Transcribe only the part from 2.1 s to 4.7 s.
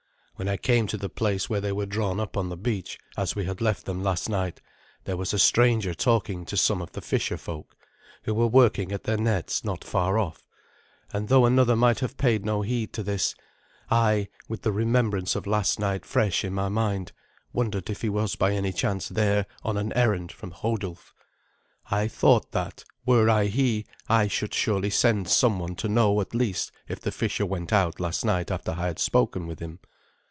up on the beach, as we had left them last night,